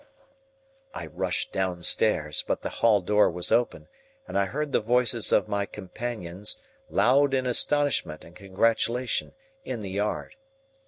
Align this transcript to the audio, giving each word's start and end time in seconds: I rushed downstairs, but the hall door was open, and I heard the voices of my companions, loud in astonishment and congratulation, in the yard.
I 0.95 1.05
rushed 1.05 1.51
downstairs, 1.51 2.41
but 2.47 2.61
the 2.61 2.71
hall 2.81 3.01
door 3.01 3.29
was 3.29 3.51
open, 3.51 3.87
and 4.27 4.35
I 4.35 4.45
heard 4.45 4.71
the 4.71 4.79
voices 4.79 5.31
of 5.31 5.47
my 5.47 5.67
companions, 5.67 6.57
loud 6.89 7.35
in 7.35 7.45
astonishment 7.45 8.23
and 8.23 8.35
congratulation, 8.35 9.33
in 9.63 9.83
the 9.83 9.91
yard. 9.91 10.33